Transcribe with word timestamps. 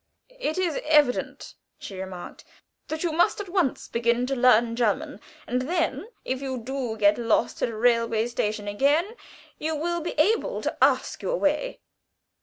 "It 0.39 0.57
is 0.57 0.79
evident," 0.83 1.53
she 1.77 1.99
remarked, 1.99 2.43
"that 2.87 3.03
you 3.03 3.11
must 3.11 3.39
at 3.39 3.49
once 3.49 3.87
begin 3.87 4.25
to 4.25 4.35
learn 4.35 4.75
German, 4.75 5.19
and 5.45 5.61
then 5.69 6.07
if 6.25 6.41
you 6.41 6.57
do 6.57 6.97
get 6.97 7.19
lost 7.19 7.61
at 7.61 7.69
a 7.69 7.75
railway 7.75 8.25
station 8.25 8.67
again, 8.67 9.11
you 9.59 9.75
will 9.75 10.01
be 10.01 10.15
able 10.19 10.63
to 10.63 10.75
ask 10.83 11.21
your 11.21 11.37
way." 11.37 11.81